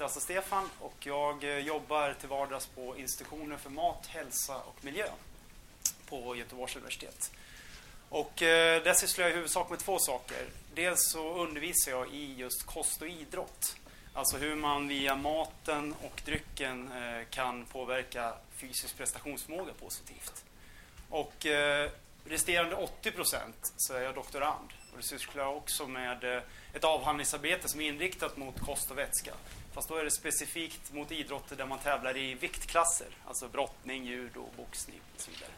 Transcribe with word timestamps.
heter 0.00 0.04
alltså 0.04 0.20
Stefan 0.20 0.70
och 0.80 0.94
jag 1.00 1.44
eh, 1.44 1.58
jobbar 1.58 2.14
till 2.20 2.28
vardags 2.28 2.66
på 2.66 2.98
institutionen 2.98 3.58
för 3.58 3.70
mat, 3.70 4.06
hälsa 4.06 4.56
och 4.56 4.84
miljö 4.84 5.06
på 6.08 6.36
Göteborgs 6.36 6.76
universitet. 6.76 7.32
Och 8.08 8.42
eh, 8.42 8.82
där 8.82 8.94
sysslar 8.94 9.24
jag 9.24 9.32
i 9.32 9.34
huvudsak 9.34 9.70
med 9.70 9.78
två 9.78 9.98
saker. 9.98 10.46
Dels 10.74 11.10
så 11.12 11.34
undervisar 11.34 11.92
jag 11.92 12.08
i 12.08 12.34
just 12.34 12.66
kost 12.66 13.02
och 13.02 13.08
idrott. 13.08 13.76
Alltså 14.14 14.36
hur 14.36 14.54
man 14.54 14.88
via 14.88 15.16
maten 15.16 15.94
och 16.02 16.22
drycken 16.24 16.92
eh, 16.92 17.24
kan 17.30 17.64
påverka 17.64 18.34
fysisk 18.56 18.96
prestationsförmåga 18.96 19.72
positivt. 19.80 20.44
Och 21.10 21.46
eh, 21.46 21.90
resterande 22.24 22.76
80 22.76 23.10
procent 23.10 23.72
så 23.76 23.94
är 23.94 24.00
jag 24.00 24.14
doktorand. 24.14 24.68
Och 24.92 24.96
det 24.96 25.02
sysslar 25.02 25.44
jag 25.44 25.56
också 25.56 25.86
med 25.86 26.24
eh, 26.24 26.42
ett 26.74 26.84
avhandlingsarbete 26.84 27.68
som 27.68 27.80
är 27.80 27.88
inriktat 27.88 28.36
mot 28.36 28.60
kost 28.60 28.90
och 28.90 28.98
vätska. 28.98 29.32
Fast 29.72 29.88
då 29.88 29.96
är 29.96 30.04
det 30.04 30.10
specifikt 30.10 30.92
mot 30.92 31.12
idrotter 31.12 31.56
där 31.56 31.66
man 31.66 31.78
tävlar 31.78 32.16
i 32.16 32.34
viktklasser. 32.34 33.08
Alltså 33.26 33.48
brottning, 33.48 34.04
judo, 34.04 34.46
boxning 34.56 35.00
och 35.14 35.20
så 35.20 35.30
vidare. 35.30 35.50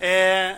Eh, 0.00 0.56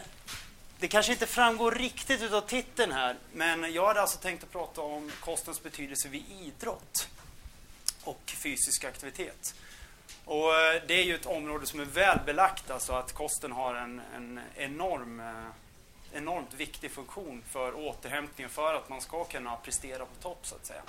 det 0.78 0.88
kanske 0.88 1.12
inte 1.12 1.26
framgår 1.26 1.72
riktigt 1.72 2.32
av 2.32 2.40
titeln 2.40 2.92
här, 2.92 3.16
men 3.32 3.72
jag 3.72 3.86
hade 3.86 4.00
alltså 4.00 4.18
tänkt 4.18 4.44
att 4.44 4.52
prata 4.52 4.80
om 4.80 5.10
kostens 5.20 5.62
betydelse 5.62 6.08
vid 6.08 6.24
idrott 6.30 7.08
och 8.04 8.22
fysisk 8.26 8.84
aktivitet. 8.84 9.54
Och 10.24 10.54
eh, 10.54 10.82
det 10.86 10.94
är 10.94 11.04
ju 11.04 11.14
ett 11.14 11.26
område 11.26 11.66
som 11.66 11.80
är 11.80 11.84
välbelagt, 11.84 12.70
alltså 12.70 12.92
att 12.92 13.12
kosten 13.12 13.52
har 13.52 13.74
en, 13.74 14.02
en 14.16 14.40
enorm, 14.56 15.20
eh, 15.20 15.48
enormt 16.12 16.54
viktig 16.54 16.90
funktion 16.90 17.42
för 17.50 17.76
återhämtningen, 17.76 18.50
för 18.50 18.74
att 18.74 18.88
man 18.88 19.00
ska 19.00 19.24
kunna 19.24 19.56
prestera 19.56 20.06
på 20.06 20.14
topp, 20.22 20.40
så 20.42 20.54
att 20.54 20.66
säga. 20.66 20.82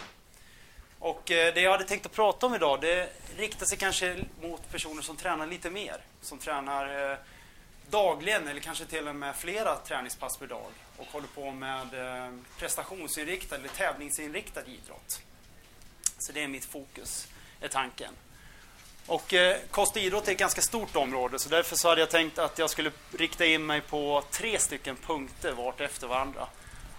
Och 1.04 1.32
eh, 1.32 1.54
det 1.54 1.62
jag 1.62 1.72
hade 1.72 1.84
tänkt 1.84 2.06
att 2.06 2.12
prata 2.12 2.46
om 2.46 2.56
idag, 2.56 2.82
det 2.82 3.10
riktar 3.38 3.66
sig 3.66 3.78
kanske 3.78 4.18
mot 4.42 4.72
personer 4.72 5.02
som 5.02 5.18
tränar 5.18 5.48
lite 5.48 5.70
mer, 5.70 5.98
som 6.22 6.40
tränar 6.40 7.12
eh, 7.12 7.18
dagligen 7.90 8.48
eller 8.48 8.60
kanske 8.60 8.86
till 8.86 9.08
och 9.08 9.16
med 9.16 9.36
flera 9.36 9.76
träningspass 9.76 10.38
per 10.38 10.48
dag 10.48 10.72
och 10.98 11.08
håller 11.12 11.28
på 11.28 11.52
med 11.52 11.94
eh, 11.94 12.34
prestationsinriktad 12.60 13.56
eller 13.56 13.68
tävlingsinriktad 13.68 14.62
idrott. 14.62 15.22
Så 16.20 16.32
det 16.32 16.44
är 16.44 16.48
mitt 16.48 16.66
fokus, 16.66 17.28
är 17.62 17.68
tanken. 17.68 18.14
Och 19.08 19.34
eh, 19.34 19.58
kost 19.72 19.96
och 19.96 20.02
idrott 20.02 20.28
är 20.28 20.32
ett 20.32 20.38
ganska 20.38 20.62
stort 20.62 20.96
område 20.96 21.40
så 21.40 21.50
därför 21.50 21.76
så 21.76 21.90
hade 21.90 22.02
jag 22.02 22.10
tänkt 22.10 22.40
att 22.40 22.60
jag 22.60 22.70
skulle 22.70 22.92
rikta 23.18 23.46
in 23.46 23.66
mig 23.66 23.82
på 23.82 24.24
tre 24.32 24.60
stycken 24.60 24.96
punkter 24.96 25.52
vart 25.52 25.82
efter 25.82 26.08
varandra. 26.08 26.48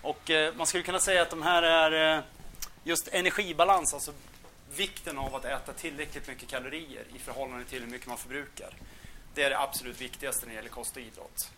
Och 0.03 0.31
eh, 0.31 0.55
man 0.55 0.67
skulle 0.67 0.85
kunna 0.85 1.01
säga 1.01 1.23
att 1.23 1.31
de 1.31 1.43
här 1.43 1.63
är 1.63 2.23
just 2.85 3.09
energibalans, 3.09 3.95
alltså 3.95 4.13
vikten 4.77 5.19
av 5.19 5.35
att 5.35 5.45
äta 5.45 5.73
tillräckligt 5.73 6.29
mycket 6.29 6.49
kalorier 6.49 7.05
i 7.15 7.19
förhållande 7.19 7.65
till 7.65 7.81
hur 7.81 7.91
mycket 7.91 8.07
man 8.07 8.19
förbrukar. 8.19 8.75
Det 9.35 9.43
är 9.43 9.51
det 9.51 9.59
absolut 9.59 10.01
viktigaste 10.01 10.47
när 10.47 10.53
det 10.53 10.57
gäller 10.57 10.69
kost 10.69 10.97
och 10.97 11.03
idrott. 11.03 11.51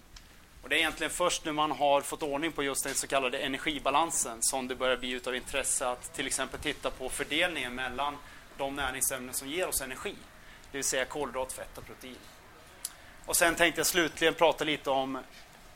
Och 0.62 0.68
det 0.68 0.76
är 0.76 0.78
egentligen 0.78 1.10
först 1.10 1.44
när 1.44 1.52
man 1.52 1.70
har 1.70 2.00
fått 2.00 2.22
ordning 2.22 2.52
på 2.52 2.62
just 2.62 2.84
den 2.84 2.94
så 2.94 3.06
kallade 3.06 3.38
energibalansen 3.38 4.38
som 4.40 4.68
det 4.68 4.74
börjar 4.74 4.96
bli 4.96 5.10
utav 5.10 5.36
intresse 5.36 5.88
att 5.88 6.14
till 6.14 6.26
exempel 6.26 6.60
titta 6.60 6.90
på 6.90 7.08
fördelningen 7.08 7.74
mellan 7.74 8.16
de 8.58 8.76
näringsämnen 8.76 9.34
som 9.34 9.48
ger 9.48 9.68
oss 9.68 9.80
energi. 9.80 10.14
Det 10.72 10.78
vill 10.78 10.84
säga 10.84 11.04
kolhydrat, 11.04 11.52
fett 11.52 11.78
och 11.78 11.86
protein. 11.86 12.16
Och 13.26 13.36
sen 13.36 13.54
tänkte 13.54 13.80
jag 13.80 13.86
slutligen 13.86 14.34
prata 14.34 14.64
lite 14.64 14.90
om 14.90 15.18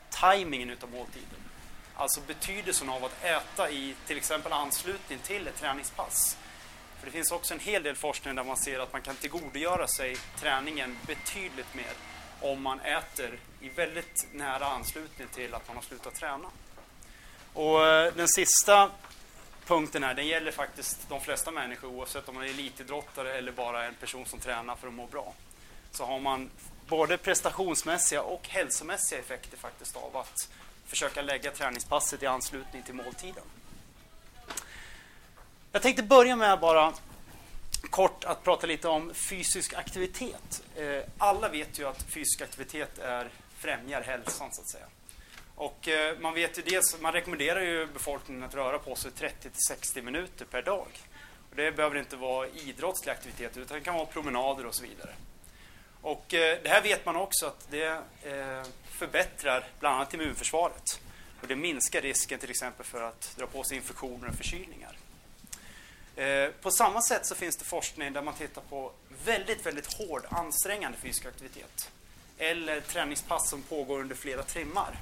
tajmingen 0.09 0.69
utav 0.69 0.91
måltiden. 0.91 1.50
Alltså 2.01 2.21
betydelsen 2.27 2.89
av 2.89 3.05
att 3.05 3.23
äta 3.23 3.71
i 3.71 3.95
till 4.07 4.17
exempel 4.17 4.53
anslutning 4.53 5.19
till 5.19 5.47
ett 5.47 5.55
träningspass. 5.55 6.37
För 6.99 7.05
det 7.05 7.11
finns 7.11 7.31
också 7.31 7.53
en 7.53 7.59
hel 7.59 7.83
del 7.83 7.95
forskning 7.95 8.35
där 8.35 8.43
man 8.43 8.57
ser 8.57 8.79
att 8.79 8.93
man 8.93 9.01
kan 9.01 9.15
tillgodogöra 9.15 9.87
sig 9.87 10.17
träningen 10.39 10.97
betydligt 11.07 11.73
mer 11.73 11.93
om 12.41 12.61
man 12.61 12.79
äter 12.79 13.39
i 13.61 13.69
väldigt 13.69 14.27
nära 14.33 14.65
anslutning 14.65 15.27
till 15.27 15.53
att 15.53 15.67
man 15.67 15.75
har 15.75 15.83
slutat 15.83 16.15
träna. 16.15 16.47
Och 17.53 17.87
eh, 17.87 18.13
den 18.13 18.27
sista 18.27 18.91
punkten 19.65 20.03
här, 20.03 20.13
den 20.13 20.27
gäller 20.27 20.51
faktiskt 20.51 21.09
de 21.09 21.21
flesta 21.21 21.51
människor 21.51 21.87
oavsett 21.89 22.29
om 22.29 22.35
man 22.35 22.43
är 22.43 22.49
elitidrottare 22.49 23.33
eller 23.37 23.51
bara 23.51 23.85
en 23.85 23.95
person 23.95 24.25
som 24.25 24.39
tränar 24.39 24.75
för 24.75 24.87
att 24.87 24.93
må 24.93 25.07
bra. 25.07 25.33
Så 25.91 26.05
har 26.05 26.19
man 26.19 26.49
både 26.87 27.17
prestationsmässiga 27.17 28.21
och 28.21 28.47
hälsomässiga 28.47 29.19
effekter 29.19 29.57
faktiskt 29.57 29.95
av 29.95 30.17
att 30.17 30.49
försöka 30.85 31.21
lägga 31.21 31.51
träningspasset 31.51 32.23
i 32.23 32.25
anslutning 32.25 32.83
till 32.83 32.93
måltiden. 32.93 33.43
Jag 35.71 35.81
tänkte 35.81 36.03
börja 36.03 36.35
med 36.35 36.59
bara 36.59 36.93
kort 37.89 38.23
att 38.23 38.43
prata 38.43 38.67
lite 38.67 38.87
om 38.87 39.13
fysisk 39.13 39.73
aktivitet. 39.73 40.63
Eh, 40.75 41.03
alla 41.17 41.49
vet 41.49 41.79
ju 41.79 41.87
att 41.87 42.03
fysisk 42.03 42.41
aktivitet 42.41 42.99
är, 42.99 43.29
främjar 43.57 44.01
hälsan 44.01 44.49
så 44.51 44.61
att 44.61 44.69
säga. 44.69 44.85
Och 45.55 45.87
eh, 45.87 46.19
man 46.19 46.33
vet 46.33 46.57
ju 46.57 46.61
dels, 46.61 47.01
man 47.01 47.13
rekommenderar 47.13 47.61
ju 47.61 47.85
befolkningen 47.85 48.43
att 48.43 48.55
röra 48.55 48.79
på 48.79 48.95
sig 48.95 49.11
30 49.11 49.49
60 49.67 50.01
minuter 50.01 50.45
per 50.45 50.61
dag. 50.61 50.87
Och 51.49 51.55
det 51.55 51.71
behöver 51.71 51.97
inte 51.97 52.15
vara 52.15 52.47
idrottslig 52.47 53.11
aktivitet 53.11 53.57
utan 53.57 53.77
det 53.77 53.83
kan 53.83 53.95
vara 53.95 54.05
promenader 54.05 54.65
och 54.65 54.75
så 54.75 54.83
vidare. 54.83 55.13
Och 56.01 56.33
eh, 56.33 56.57
det 56.63 56.69
här 56.69 56.81
vet 56.81 57.05
man 57.05 57.15
också 57.15 57.45
att 57.45 57.67
det 57.71 58.01
förbättrar 59.01 59.65
bland 59.79 59.95
annat 59.95 60.13
immunförsvaret. 60.13 61.01
Och 61.41 61.47
det 61.47 61.55
minskar 61.55 62.01
risken 62.01 62.39
till 62.39 62.49
exempel 62.49 62.85
för 62.85 63.01
att 63.01 63.33
dra 63.37 63.47
på 63.47 63.63
sig 63.63 63.77
infektioner 63.77 64.29
och 64.29 64.35
förkylningar. 64.35 64.97
Eh, 66.15 66.49
på 66.61 66.71
samma 66.71 67.01
sätt 67.01 67.25
så 67.25 67.35
finns 67.35 67.57
det 67.57 67.65
forskning 67.65 68.13
där 68.13 68.21
man 68.21 68.33
tittar 68.33 68.61
på 68.61 68.91
väldigt, 69.25 69.65
väldigt 69.65 69.93
hård, 69.93 70.25
ansträngande 70.29 70.97
fysisk 70.97 71.25
aktivitet. 71.25 71.91
Eller 72.37 72.81
träningspass 72.81 73.49
som 73.49 73.61
pågår 73.61 73.99
under 73.99 74.15
flera 74.15 74.43
timmar. 74.43 74.97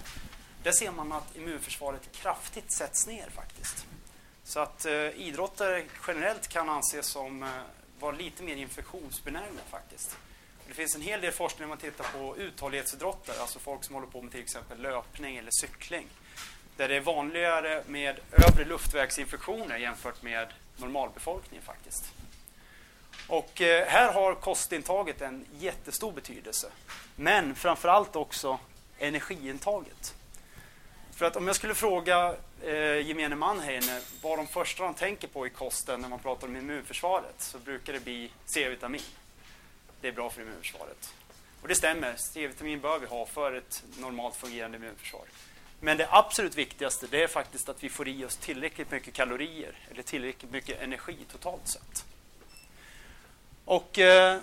Där 0.63 0.71
ser 0.71 0.91
man 0.91 1.11
att 1.11 1.35
immunförsvaret 1.35 2.11
kraftigt 2.11 2.73
sätts 2.73 3.07
ner 3.07 3.29
faktiskt. 3.29 3.85
Så 4.43 4.59
att 4.59 4.85
eh, 4.85 4.93
idrottare 4.93 5.83
generellt 6.07 6.47
kan 6.47 6.69
anses 6.69 7.05
som 7.05 7.43
eh, 7.43 7.49
vara 7.99 8.15
lite 8.15 8.43
mer 8.43 8.55
infektionsbenägna 8.55 9.61
faktiskt. 9.69 10.17
Det 10.69 10.75
finns 10.75 10.95
en 10.95 11.01
hel 11.01 11.21
del 11.21 11.31
forskning 11.31 11.63
om 11.63 11.69
man 11.69 11.77
tittar 11.77 12.03
på 12.03 12.37
uthållighetsidrottare, 12.37 13.39
alltså 13.41 13.59
folk 13.59 13.83
som 13.83 13.95
håller 13.95 14.07
på 14.07 14.21
med 14.21 14.31
till 14.31 14.41
exempel 14.41 14.81
löpning 14.81 15.37
eller 15.37 15.51
cykling. 15.51 16.07
Där 16.77 16.87
det 16.87 16.95
är 16.95 17.01
vanligare 17.01 17.83
med 17.87 18.19
övre 18.31 18.65
luftvägsinfektioner 18.65 19.77
jämfört 19.77 20.21
med 20.21 20.47
normalbefolkningen 20.77 21.65
faktiskt. 21.65 22.03
Och 23.27 23.61
eh, 23.61 23.87
här 23.87 24.13
har 24.13 24.35
kostintaget 24.35 25.21
en 25.21 25.45
jättestor 25.59 26.11
betydelse. 26.11 26.71
Men 27.15 27.55
framförallt 27.55 28.15
också 28.15 28.59
energiintaget. 28.99 30.15
För 31.11 31.25
att 31.25 31.35
om 31.35 31.47
jag 31.47 31.55
skulle 31.55 31.75
fråga 31.75 32.35
eh, 32.63 33.07
gemene 33.07 33.35
man 33.35 33.59
här 33.59 33.73
inne 33.73 34.01
vad 34.21 34.37
de 34.39 34.47
första 34.47 34.83
de 34.83 34.93
tänker 34.93 35.27
på 35.27 35.47
i 35.47 35.49
kosten 35.49 36.01
när 36.01 36.09
man 36.09 36.19
pratar 36.19 36.47
om 36.47 36.55
immunförsvaret 36.55 37.35
så 37.37 37.57
brukar 37.57 37.93
det 37.93 37.99
bli 37.99 38.31
C-vitamin. 38.45 39.01
Det 40.01 40.07
är 40.07 40.11
bra 40.11 40.29
för 40.29 40.41
immunförsvaret. 40.41 41.13
Och 41.61 41.67
det 41.67 41.75
stämmer, 41.75 42.15
C-vitamin 42.17 42.79
bör 42.79 42.99
vi 42.99 43.05
ha 43.05 43.25
för 43.25 43.53
ett 43.53 43.83
normalt 43.97 44.35
fungerande 44.35 44.77
immunförsvar. 44.77 45.25
Men 45.79 45.97
det 45.97 46.07
absolut 46.11 46.55
viktigaste 46.55 47.07
det 47.11 47.23
är 47.23 47.27
faktiskt 47.27 47.69
att 47.69 47.83
vi 47.83 47.89
får 47.89 48.07
i 48.07 48.25
oss 48.25 48.37
tillräckligt 48.37 48.91
mycket 48.91 49.13
kalorier 49.13 49.75
eller 49.91 50.03
tillräckligt 50.03 50.51
mycket 50.51 50.81
energi 50.81 51.17
totalt 51.31 51.67
sett. 51.67 52.05
Och 53.65 53.99
eh, 53.99 54.41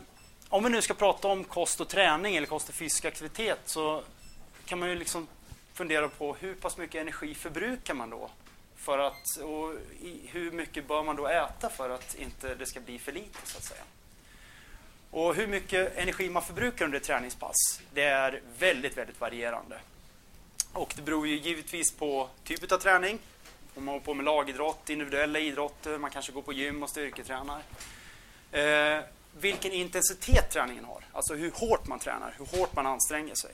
om 0.49 0.65
vi 0.65 0.71
nu 0.71 0.83
ska 0.83 0.95
prata 0.95 1.28
om 1.28 1.45
kost 1.45 1.81
och 1.81 1.89
träning 1.89 2.37
eller 2.37 2.47
kost 2.47 2.69
och 2.69 2.75
fysisk 2.75 3.05
aktivitet 3.05 3.61
så 3.65 4.03
kan 4.65 4.78
man 4.78 4.89
ju 4.89 4.95
liksom 4.95 5.28
fundera 5.75 6.09
på 6.09 6.34
hur 6.34 6.55
pass 6.55 6.77
mycket 6.77 7.00
energi 7.00 7.34
förbrukar 7.34 7.95
man 7.95 8.11
då? 8.11 8.31
För 8.77 8.99
att, 8.99 9.37
och 9.37 9.75
hur 10.27 10.50
mycket 10.50 10.89
bör 10.89 11.03
man 11.03 11.16
då 11.16 11.27
äta 11.27 11.71
för 11.71 11.91
att 11.91 12.15
inte 12.15 12.55
det 12.55 12.66
ska 12.66 12.81
bli 12.81 12.98
för 12.98 13.13
lite 13.13 13.39
så 13.45 13.59
att 13.59 13.65
säga? 13.65 13.83
Och 15.11 15.35
hur 15.35 15.47
mycket 15.47 15.97
energi 15.97 16.31
man 16.31 16.43
förbrukar 16.43 16.85
under 16.85 16.99
ett 16.99 17.05
träningspass, 17.05 17.81
det 17.95 18.03
är 18.03 18.41
väldigt, 18.59 18.97
väldigt 18.97 19.21
varierande. 19.21 19.79
Och 20.73 20.93
det 20.97 21.03
beror 21.03 21.29
ju 21.29 21.37
givetvis 21.39 21.93
på 21.93 22.29
typ 22.45 22.73
av 22.73 22.79
träning. 22.79 23.19
Om 23.75 23.85
man 23.85 23.93
håller 23.93 24.05
på 24.05 24.15
med 24.15 24.25
lagidrott, 24.25 24.91
individuella 24.91 25.39
idrotter, 25.39 25.99
man 25.99 26.11
kanske 26.11 26.33
går 26.33 26.43
på 26.43 26.53
gym 26.53 26.83
och 26.83 26.91
styrketränar. 26.91 27.63
Eh, 28.53 29.05
vilken 29.41 29.73
intensitet 29.73 30.51
träningen 30.51 30.85
har, 30.85 31.05
alltså 31.13 31.35
hur 31.35 31.51
hårt 31.51 31.87
man 31.87 31.99
tränar, 31.99 32.35
hur 32.39 32.59
hårt 32.59 32.75
man 32.75 32.87
anstränger 32.87 33.35
sig. 33.35 33.51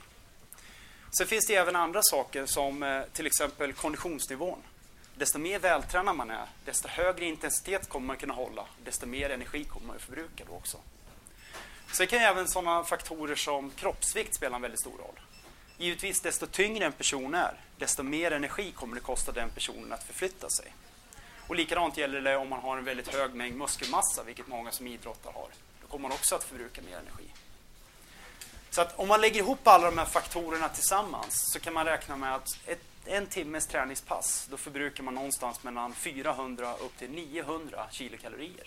Sen 1.18 1.26
finns 1.26 1.46
det 1.46 1.54
även 1.54 1.76
andra 1.76 2.00
saker 2.02 2.46
som 2.46 2.82
eh, 2.82 3.02
till 3.12 3.26
exempel 3.26 3.72
konditionsnivån. 3.72 4.58
Desto 5.16 5.38
mer 5.38 5.58
vältränad 5.58 6.16
man 6.16 6.30
är, 6.30 6.46
desto 6.64 6.88
högre 6.88 7.24
intensitet 7.24 7.88
kommer 7.88 8.06
man 8.06 8.16
kunna 8.16 8.34
hålla, 8.34 8.66
desto 8.84 9.06
mer 9.06 9.30
energi 9.30 9.64
kommer 9.64 9.86
man 9.86 9.96
att 9.96 10.02
förbruka 10.02 10.44
då 10.48 10.54
också. 10.54 10.78
Sen 11.92 12.06
kan 12.06 12.18
även 12.18 12.48
sådana 12.48 12.84
faktorer 12.84 13.34
som 13.34 13.70
kroppsvikt 13.70 14.36
spela 14.36 14.56
en 14.56 14.62
väldigt 14.62 14.80
stor 14.80 14.98
roll. 14.98 15.20
Givetvis, 15.78 16.20
desto 16.20 16.46
tyngre 16.46 16.84
en 16.84 16.92
person 16.92 17.34
är, 17.34 17.54
desto 17.78 18.02
mer 18.02 18.30
energi 18.30 18.72
kommer 18.72 18.94
det 18.94 19.00
kosta 19.00 19.32
den 19.32 19.50
personen 19.50 19.92
att 19.92 20.04
förflytta 20.04 20.50
sig. 20.50 20.74
Och 21.46 21.52
Och 21.52 21.56
likadant 21.56 21.96
gäller 21.96 22.20
det 22.20 22.36
om 22.36 22.48
man 22.48 22.60
har 22.60 22.78
en 22.78 22.84
väldigt 22.84 23.14
hög 23.14 23.34
mängd 23.34 23.56
muskelmassa, 23.56 24.22
vilket 24.22 24.46
många 24.46 24.70
som 24.72 24.86
idrottar 24.86 25.32
har. 25.32 25.48
Då 25.82 25.86
kommer 25.88 26.02
man 26.02 26.12
också 26.12 26.34
att 26.34 26.44
förbruka 26.44 26.82
mer 26.82 26.96
energi. 26.96 27.28
Så 28.70 28.80
att 28.80 28.98
om 28.98 29.08
man 29.08 29.20
lägger 29.20 29.40
ihop 29.40 29.66
alla 29.66 29.90
de 29.90 29.98
här 29.98 30.04
faktorerna 30.04 30.68
tillsammans 30.68 31.52
så 31.52 31.60
kan 31.60 31.74
man 31.74 31.86
räkna 31.86 32.16
med 32.16 32.34
att 32.34 32.48
ett, 32.66 32.82
en 33.06 33.26
timmes 33.26 33.66
träningspass, 33.66 34.46
då 34.50 34.56
förbrukar 34.56 35.02
man 35.02 35.14
någonstans 35.14 35.62
mellan 35.62 35.94
400 35.94 36.74
upp 36.74 36.98
till 36.98 37.10
900 37.10 37.86
kilokalorier. 37.90 38.66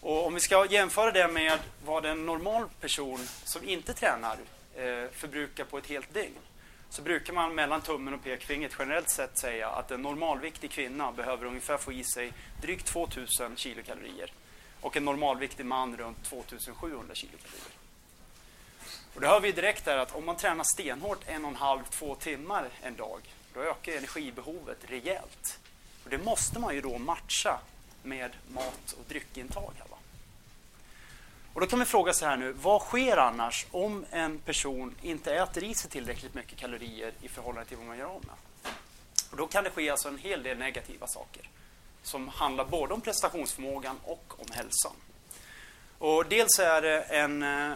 Och 0.00 0.26
om 0.26 0.34
vi 0.34 0.40
ska 0.40 0.66
jämföra 0.70 1.10
det 1.12 1.28
med 1.28 1.58
vad 1.84 2.06
en 2.06 2.26
normal 2.26 2.64
person 2.80 3.28
som 3.44 3.68
inte 3.68 3.94
tränar 3.94 4.38
eh, 4.74 5.10
förbrukar 5.12 5.64
på 5.64 5.78
ett 5.78 5.86
helt 5.86 6.14
dygn 6.14 6.38
så 6.90 7.02
brukar 7.02 7.32
man 7.32 7.54
mellan 7.54 7.80
tummen 7.80 8.14
och 8.14 8.24
pekfingret 8.24 8.72
generellt 8.78 9.10
sett 9.10 9.38
säga 9.38 9.68
att 9.68 9.90
en 9.90 10.02
normalviktig 10.02 10.70
kvinna 10.70 11.12
behöver 11.12 11.46
ungefär 11.46 11.78
få 11.78 11.92
i 11.92 12.04
sig 12.04 12.32
drygt 12.62 12.86
2000 12.86 13.56
kilokalorier 13.56 14.32
och 14.80 14.96
en 14.96 15.04
normalviktig 15.04 15.66
man 15.66 15.96
runt 15.96 16.24
2700 16.24 17.14
kilokalorier. 17.14 17.72
Och 19.14 19.20
det 19.20 19.26
hör 19.26 19.40
vi 19.40 19.52
direkt 19.52 19.84
där 19.84 19.96
att 19.96 20.14
om 20.14 20.26
man 20.26 20.36
tränar 20.36 20.64
stenhårt 20.64 21.28
en 21.28 21.44
och 21.44 21.50
en 21.50 21.56
halv, 21.56 21.84
två 21.90 22.14
timmar 22.14 22.68
en 22.82 22.96
dag, 22.96 23.20
då 23.54 23.60
ökar 23.60 23.92
energibehovet 23.92 24.78
rejält. 24.86 25.58
Och 26.04 26.10
det 26.10 26.18
måste 26.18 26.58
man 26.58 26.74
ju 26.74 26.80
då 26.80 26.98
matcha 26.98 27.60
med 28.02 28.30
mat 28.48 28.92
och 28.98 29.04
dryckintag. 29.08 29.72
Här, 29.78 29.88
va? 29.90 29.96
Och 31.54 31.60
då 31.60 31.66
kan 31.66 31.78
vi 31.78 31.84
fråga 31.84 32.12
så 32.12 32.26
här 32.26 32.36
nu, 32.36 32.52
vad 32.52 32.82
sker 32.82 33.16
annars 33.16 33.66
om 33.70 34.04
en 34.10 34.38
person 34.38 34.94
inte 35.02 35.34
äter 35.34 35.64
i 35.64 35.74
sig 35.74 35.90
tillräckligt 35.90 36.34
mycket 36.34 36.58
kalorier 36.58 37.12
i 37.22 37.28
förhållande 37.28 37.68
till 37.68 37.76
vad 37.76 37.86
man 37.86 37.98
gör 37.98 38.06
av 38.06 38.24
med? 38.26 38.36
Och 39.30 39.36
då 39.36 39.46
kan 39.46 39.64
det 39.64 39.70
ske 39.70 39.90
alltså 39.90 40.08
en 40.08 40.18
hel 40.18 40.42
del 40.42 40.58
negativa 40.58 41.06
saker 41.06 41.48
som 42.02 42.28
handlar 42.28 42.64
både 42.64 42.94
om 42.94 43.00
prestationsförmågan 43.00 44.00
och 44.04 44.34
om 44.38 44.46
hälsan. 44.52 44.92
Och 45.98 46.26
dels 46.28 46.58
är 46.58 46.82
det 46.82 47.00
en, 47.00 47.42
eh, 47.42 47.72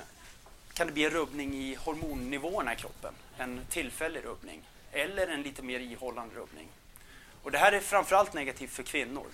kan 0.72 0.86
det 0.86 0.92
bli 0.92 1.04
en 1.04 1.10
rubbning 1.10 1.54
i 1.54 1.74
hormonnivåerna 1.74 2.72
i 2.72 2.76
kroppen, 2.76 3.14
en 3.38 3.60
tillfällig 3.70 4.24
rubbning, 4.24 4.62
eller 4.92 5.28
en 5.28 5.42
lite 5.42 5.62
mer 5.62 5.80
ihållande 5.80 6.34
rubbning. 6.34 6.68
Och 7.42 7.50
det 7.50 7.58
här 7.58 7.72
är 7.72 7.80
framförallt 7.80 8.34
negativt 8.34 8.72
för 8.72 8.82
kvinnor. 8.82 9.26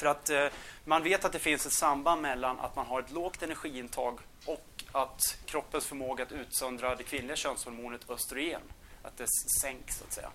För 0.00 0.06
att 0.06 0.30
eh, 0.30 0.46
man 0.84 1.02
vet 1.02 1.24
att 1.24 1.32
det 1.32 1.38
finns 1.38 1.66
ett 1.66 1.72
samband 1.72 2.22
mellan 2.22 2.60
att 2.60 2.76
man 2.76 2.86
har 2.86 3.00
ett 3.00 3.10
lågt 3.10 3.42
energiintag 3.42 4.18
och 4.46 4.84
att 4.92 5.20
kroppens 5.46 5.86
förmåga 5.86 6.24
att 6.24 6.32
utsöndra 6.32 6.94
det 6.94 7.02
kvinnliga 7.02 7.36
könshormonet 7.36 8.10
östrogen, 8.10 8.60
att 9.02 9.16
det 9.16 9.26
sänks 9.62 9.98
så 9.98 10.04
att 10.04 10.12
säga. 10.12 10.30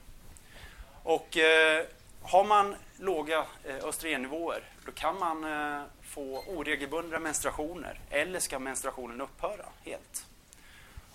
Och 1.04 1.38
eh, 1.38 1.86
har 2.22 2.44
man 2.44 2.76
låga 2.98 3.46
eh, 3.64 3.76
östrogennivåer 3.76 4.64
då 4.86 4.92
kan 4.92 5.20
man 5.20 5.44
eh, 5.44 5.84
få 6.02 6.44
oregelbundna 6.48 7.20
menstruationer 7.20 8.00
eller 8.10 8.40
ska 8.40 8.60
menstruationen 8.60 9.22
upphöra 9.22 9.66
helt. 9.84 10.26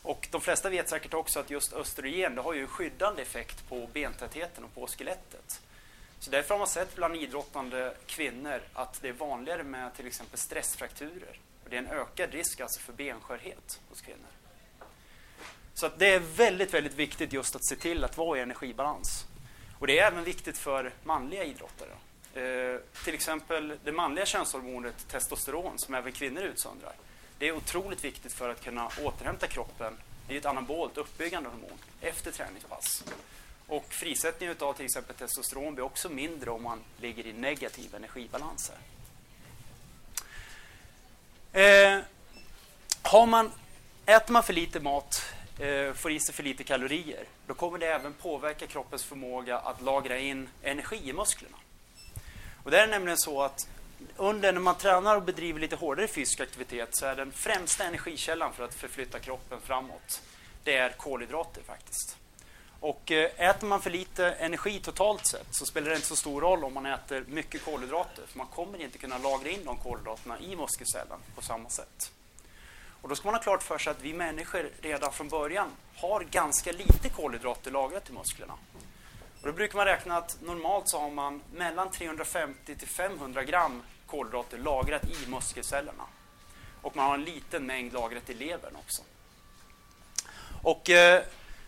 Och 0.03 0.29
de 0.31 0.41
flesta 0.41 0.71
vet 0.71 0.89
säkert 0.89 1.15
också 1.15 1.41
att 1.41 1.51
just 1.51 1.73
östrogen 1.73 2.35
det 2.35 2.43
har 2.43 2.55
ju 2.55 2.67
skyddande 2.67 3.23
effekt 3.23 3.69
på 3.69 3.89
bentätheten 3.93 4.65
och 4.65 4.75
på 4.75 4.87
skelettet. 4.87 5.61
Så 6.21 6.31
därför 6.31 6.55
har 6.55 6.59
man 6.59 6.69
sett 6.69 6.97
bland 6.97 7.17
idrottande 7.17 7.95
kvinnor 8.07 8.61
att 8.73 9.03
det 9.03 9.09
är 9.09 9.13
vanligare 9.13 9.63
med 9.63 9.95
till 9.95 10.07
exempel 10.07 10.39
stressfrakturer. 10.39 11.39
Och 11.65 11.71
det 11.71 11.77
är 11.77 11.79
en 11.79 11.87
ökad 11.87 12.33
risk 12.33 12.61
alltså 12.61 12.81
för 12.81 12.93
benskörhet 12.93 13.81
hos 13.89 14.01
kvinnor. 14.01 14.29
Så 15.75 15.87
att 15.87 15.99
det 15.99 16.07
är 16.07 16.19
väldigt, 16.19 16.75
väldigt 16.75 16.95
viktigt 16.95 17.33
just 17.33 17.57
att 17.57 17.65
se 17.65 17.77
till 17.77 18.05
att 18.05 18.17
vara 18.17 18.39
i 18.39 18.43
energibalans. 18.43 19.27
Och 19.79 19.87
det 19.87 19.99
är 19.99 20.07
även 20.07 20.25
viktigt 20.25 20.59
för 20.59 20.93
manliga 21.05 21.45
idrottare. 21.45 21.91
Eh, 22.35 22.81
till 23.05 23.15
exempel 23.15 23.79
det 23.85 23.93
manliga 23.93 24.27
könshormonet 24.27 25.09
testosteron, 25.09 25.79
som 25.79 25.95
även 25.95 26.13
kvinnor 26.13 26.43
utsöndrar. 26.43 26.95
Det 27.39 27.49
är 27.49 27.53
otroligt 27.53 28.05
viktigt 28.05 28.33
för 28.33 28.49
att 28.49 28.65
kunna 28.65 28.91
återhämta 29.03 29.47
kroppen. 29.47 29.97
Det 30.29 30.35
är 30.35 30.39
ett 30.39 30.47
anabolt 30.47 30.99
uppbyggande 30.99 31.49
hormon 31.49 31.79
efter 32.01 32.31
träningspass. 32.31 33.05
Och 33.71 33.87
frisättningen 33.89 34.57
av 34.61 34.73
till 34.73 34.85
exempel 34.85 35.17
testosteron 35.17 35.75
blir 35.75 35.85
också 35.85 36.09
mindre 36.09 36.51
om 36.51 36.63
man 36.63 36.81
ligger 37.01 37.27
i 37.27 37.33
negativ 37.33 37.95
energibalans. 37.95 38.73
Eh, 41.53 41.99
har 43.03 43.27
man, 43.27 43.53
äter 44.07 44.33
man 44.33 44.43
för 44.43 44.53
lite 44.53 44.81
mat, 44.81 45.23
eh, 45.59 45.93
får 45.93 46.11
i 46.11 46.21
sig 46.21 46.35
för 46.35 46.43
lite 46.43 46.65
kalorier, 46.65 47.25
då 47.47 47.55
kommer 47.55 47.79
det 47.79 47.87
även 47.87 48.13
påverka 48.13 48.67
kroppens 48.67 49.05
förmåga 49.05 49.59
att 49.59 49.81
lagra 49.81 50.19
in 50.19 50.49
energi 50.63 51.09
i 51.09 51.13
musklerna. 51.13 51.57
Och 52.65 52.71
det 52.71 52.81
är 52.81 52.87
nämligen 52.87 53.19
så 53.19 53.43
att 53.43 53.69
under 54.17 54.53
när 54.53 54.61
man 54.61 54.79
tränar 54.79 55.17
och 55.17 55.23
bedriver 55.23 55.61
lite 55.61 55.77
hårdare 55.77 56.09
fysisk 56.09 56.41
aktivitet 56.41 56.89
så 56.93 57.07
är 57.07 57.17
den 57.17 57.33
främsta 57.33 57.85
energikällan 57.85 58.53
för 58.53 58.65
att 58.65 58.75
förflytta 58.75 59.19
kroppen 59.19 59.61
framåt, 59.61 60.23
det 60.65 60.77
är 60.77 60.91
kolhydrater 60.91 61.63
faktiskt. 61.63 62.20
Och 62.81 63.13
eh, 63.13 63.31
äter 63.37 63.67
man 63.67 63.83
för 63.83 63.91
lite 63.91 64.31
energi 64.31 64.81
totalt 64.81 65.27
sett 65.27 65.47
så 65.51 65.67
spelar 65.67 65.91
det 65.91 65.97
inte 65.97 66.09
så 66.09 66.17
stor 66.17 66.41
roll 66.41 66.65
om 66.65 66.75
man 66.75 66.87
äter 66.87 67.25
mycket 67.29 67.65
kolhydrater. 67.65 68.23
För 68.27 68.39
man 68.39 68.47
kommer 68.47 68.83
inte 68.83 68.99
kunna 68.99 69.19
lagra 69.19 69.49
in 69.49 69.65
de 69.65 69.77
kolhydraterna 69.77 70.39
i 70.39 70.57
muskelcellen 70.57 71.19
på 71.35 71.43
samma 71.43 71.69
sätt. 71.69 72.13
Och 73.03 73.09
då 73.09 73.17
ska 73.17 73.27
man 73.29 73.35
ha 73.35 73.43
klart 73.43 73.63
för 73.63 73.79
sig 73.79 73.91
att 73.91 74.03
vi 74.03 74.13
människor 74.13 74.71
redan 74.81 75.13
från 75.13 75.29
början 75.29 75.69
har 75.97 76.21
ganska 76.21 76.73
lite 76.73 77.09
kolhydrater 77.09 77.71
lagrat 77.71 78.11
i 78.11 78.13
musklerna. 78.13 78.55
Och 79.41 79.47
då 79.47 79.53
brukar 79.53 79.77
man 79.77 79.87
räkna 79.87 80.17
att 80.17 80.41
normalt 80.41 80.89
så 80.89 80.99
har 80.99 81.11
man 81.11 81.43
mellan 81.53 81.91
350 81.91 82.77
till 82.77 82.89
500 82.89 83.45
gram 83.45 83.83
kolhydrater 84.07 84.59
lagrat 84.59 85.05
i 85.05 85.31
muskelcellerna. 85.31 86.05
Och 86.83 86.97
man 86.97 87.07
har 87.07 87.15
en 87.15 87.25
liten 87.25 87.67
mängd 87.67 87.93
lagrat 87.93 88.31
i 88.31 88.35
levern 88.35 88.77
också. 88.77 89.03
Och 90.63 90.91
eh, 90.91 91.23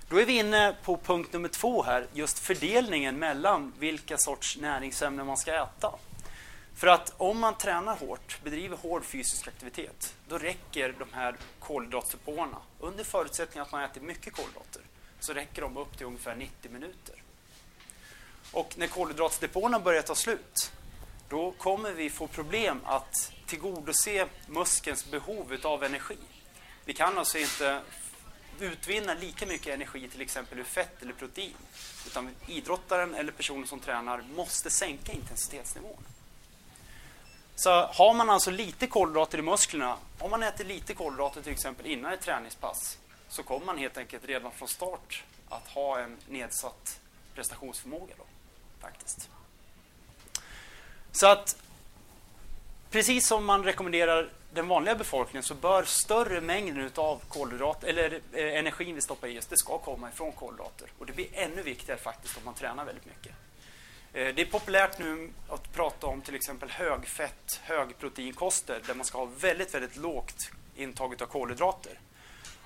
då 0.09 0.21
är 0.21 0.27
vi 0.27 0.39
inne 0.39 0.77
på 0.83 0.97
punkt 0.97 1.33
nummer 1.33 1.49
två 1.49 1.83
här, 1.83 2.07
just 2.13 2.39
fördelningen 2.39 3.19
mellan 3.19 3.73
vilka 3.79 4.19
sorts 4.19 4.59
näringsämnen 4.59 5.27
man 5.27 5.37
ska 5.37 5.55
äta. 5.55 5.93
För 6.75 6.87
att 6.87 7.15
om 7.17 7.41
man 7.41 7.59
tränar 7.59 7.97
hårt, 7.97 8.39
bedriver 8.45 8.77
hård 8.77 9.05
fysisk 9.05 9.49
aktivitet, 9.49 10.15
då 10.29 10.39
räcker 10.39 10.95
de 10.99 11.13
här 11.13 11.37
kolhydratdepåerna, 11.59 12.57
under 12.81 13.05
förutsättning 13.05 13.63
att 13.63 13.73
man 13.73 13.83
äter 13.83 14.01
mycket 14.01 14.33
kolhydrater, 14.33 14.83
så 15.21 15.33
räcker 15.33 15.63
de 15.63 15.77
upp 15.77 15.97
till 15.97 16.07
ungefär 16.07 16.37
90 16.37 16.71
minuter. 16.71 17.23
Och 18.53 18.75
när 18.77 18.87
kolhydratdepåerna 18.87 19.81
börjar 19.81 20.03
ta 20.03 20.15
slut, 20.15 20.73
då 21.29 21.51
kommer 21.51 21.93
vi 21.93 22.11
få 22.11 22.27
problem 22.27 22.81
att 22.85 23.33
tillgodose 23.47 24.27
muskelns 24.47 25.11
behov 25.11 25.56
av 25.63 25.85
energi. 25.85 26.17
Vi 26.85 26.93
kan 26.93 27.19
alltså 27.19 27.39
inte 27.39 27.81
utvinna 28.63 29.15
lika 29.15 29.47
mycket 29.47 29.75
energi 29.75 30.09
till 30.09 30.21
exempel 30.21 30.59
ur 30.59 30.65
fett 30.65 31.03
eller 31.03 31.13
protein. 31.13 31.55
Utan 32.07 32.31
idrottaren 32.47 33.15
eller 33.15 33.33
personen 33.33 33.67
som 33.67 33.81
tränar 33.81 34.23
måste 34.35 34.71
sänka 34.71 35.13
intensitetsnivån. 35.13 36.05
Så 37.55 37.71
har 37.71 38.15
man 38.15 38.31
alltså 38.31 38.51
lite 38.51 38.87
kolhydrater 38.87 39.39
i 39.39 39.43
musklerna, 39.43 39.97
om 40.19 40.31
man 40.31 40.43
äter 40.43 40.65
lite 40.65 40.95
kolhydrater 40.95 41.43
till 41.43 41.53
exempel 41.53 41.87
innan 41.87 42.13
ett 42.13 42.21
träningspass, 42.21 42.99
så 43.29 43.43
kommer 43.43 43.67
man 43.67 43.79
helt 43.79 43.99
enkelt 43.99 44.25
redan 44.25 44.53
från 44.53 44.69
start 44.69 45.23
att 45.49 45.69
ha 45.69 45.99
en 45.99 46.17
nedsatt 46.29 47.01
prestationsförmåga. 47.35 48.15
Då, 48.19 48.25
faktiskt. 48.81 49.29
Så 51.13 51.27
att 51.27 51.57
precis 52.91 53.27
som 53.27 53.45
man 53.45 53.65
rekommenderar 53.65 54.31
den 54.55 54.69
vanliga 54.69 54.94
befolkningen 54.94 55.43
så 55.43 55.55
bör 55.55 55.85
större 55.85 56.41
mängden 56.41 56.91
av 56.94 57.23
kolhydrater, 57.29 57.89
eller 57.89 58.21
eh, 58.32 58.59
energin 58.59 58.94
vi 58.94 59.01
stoppar 59.01 59.29
i 59.29 59.39
oss, 59.39 59.47
det 59.47 59.56
ska 59.56 59.79
komma 59.79 60.09
ifrån 60.09 60.32
kolhydrater. 60.32 60.89
Och 60.99 61.06
det 61.06 61.13
blir 61.13 61.27
ännu 61.32 61.63
viktigare 61.63 62.01
faktiskt 62.01 62.37
om 62.37 62.44
man 62.44 62.55
tränar 62.55 62.85
väldigt 62.85 63.06
mycket. 63.06 63.32
Eh, 64.13 64.35
det 64.35 64.43
är 64.43 64.47
populärt 64.47 64.99
nu 64.99 65.31
att 65.49 65.73
prata 65.73 66.06
om 66.06 66.21
till 66.21 66.35
exempel 66.35 66.71
högfett, 66.71 67.61
högproteinkoster 67.63 68.81
där 68.87 68.94
man 68.94 69.06
ska 69.06 69.19
ha 69.19 69.29
väldigt, 69.41 69.75
väldigt 69.75 69.97
lågt 69.97 70.51
intag 70.77 71.23
av 71.23 71.27
kolhydrater. 71.27 71.99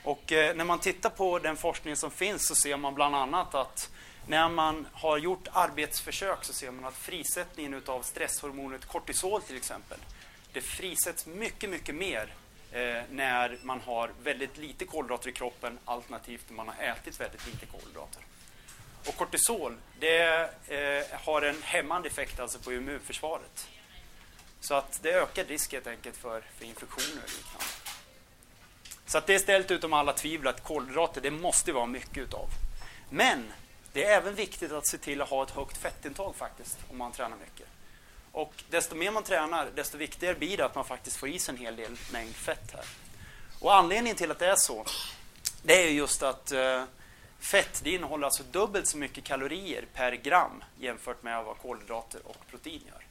Och 0.03 0.33
eh, 0.33 0.57
när 0.57 0.65
man 0.65 0.79
tittar 0.79 1.11
på 1.11 1.39
den 1.39 1.57
forskning 1.57 1.97
som 1.97 2.11
finns 2.11 2.49
så 2.49 2.55
ser 2.55 2.77
man 2.77 2.95
bland 2.95 3.17
annat 3.17 3.55
att 3.55 3.91
när 4.29 4.49
man 4.49 4.87
har 4.93 5.19
gjort 5.19 5.49
arbetsförsök 5.53 6.45
så 6.45 6.53
ser 6.53 6.71
man 6.71 6.85
att 6.85 6.97
frisättningen 6.97 7.83
av 7.87 8.03
stresshormonet 8.03 8.87
kortisol 8.87 9.43
till 9.43 9.57
exempel 9.57 9.99
det 10.57 10.63
frisätts 10.63 11.27
mycket, 11.27 11.71
mycket 11.71 11.95
mer 11.95 12.35
eh, 12.73 13.03
när 13.11 13.59
man 13.63 13.81
har 13.81 14.11
väldigt 14.23 14.57
lite 14.57 14.85
kolhydrater 14.85 15.29
i 15.29 15.33
kroppen 15.33 15.79
alternativt 15.85 16.45
när 16.49 16.57
man 16.57 16.69
har 16.69 16.85
ätit 16.85 17.21
väldigt 17.21 17.47
lite 17.47 17.67
kolhydrater. 17.67 18.23
Och 19.07 19.17
kortisol 19.17 19.77
det 20.01 20.51
eh, 20.69 21.19
har 21.21 21.43
en 21.43 21.63
hämmande 21.63 22.09
effekt 22.09 22.41
alltså 22.41 22.59
på 22.59 22.73
immunförsvaret. 22.73 23.69
Så 24.61 24.75
att 24.75 25.03
det 25.03 25.13
ökar 25.13 25.45
risken 25.45 25.77
helt 25.77 25.87
enkelt 25.87 26.17
för, 26.17 26.41
för 26.59 26.65
infektioner 26.65 27.23
och 27.25 27.31
liknande. 27.31 27.67
Så 29.07 29.19
att 29.19 29.27
det 29.27 29.35
är 29.35 29.39
ställt 29.39 29.71
utom 29.71 29.93
alla 29.93 30.13
tvivel 30.13 30.47
att 30.47 30.65
kolhydrater 30.65 31.21
det 31.21 31.31
måste 31.31 31.73
vara 31.73 31.87
mycket 31.87 32.19
utav. 32.19 32.49
Men 33.11 33.53
det 33.93 34.05
är 34.05 34.17
även 34.17 34.35
viktigt 34.35 34.73
att 34.73 34.89
se 34.89 34.99
till 34.99 35.23
att 35.23 35.29
ha 35.29 35.43
ett 35.43 35.51
högt 35.51 35.77
fettintag 35.77 36.37
faktiskt 36.37 36.79
om 36.91 36.99
man 36.99 37.13
tränar 37.13 37.37
mycket. 37.37 37.69
Och 38.37 38.63
desto 38.71 38.95
mer 38.95 39.11
man 39.11 39.23
tränar, 39.23 39.69
desto 39.75 39.99
viktigare 39.99 40.35
blir 40.35 40.57
det 40.57 40.65
att 40.65 40.75
man 40.75 40.85
faktiskt 40.85 41.17
får 41.17 41.29
i 41.29 41.39
sig 41.39 41.55
en 41.55 41.61
hel 41.61 41.77
del 41.77 41.97
mängd 42.13 42.35
fett 42.35 42.73
här. 42.73 42.85
Och 43.61 43.75
anledningen 43.75 44.17
till 44.17 44.31
att 44.31 44.39
det 44.39 44.47
är 44.47 44.57
så, 44.57 44.85
det 45.63 45.83
är 45.83 45.91
just 45.91 46.23
att 46.23 46.53
eh, 46.53 46.85
fett 47.39 47.81
det 47.85 47.91
innehåller 47.91 48.25
alltså 48.25 48.43
dubbelt 48.43 48.87
så 48.87 48.99
mycket 48.99 49.25
kalorier 49.25 49.85
per 49.95 50.13
gram 50.13 50.65
jämfört 50.79 51.23
med 51.23 51.45
vad 51.45 51.59
kolhydrater 51.59 52.21
och 52.25 52.37
protein 52.51 52.83
gör. 52.87 53.07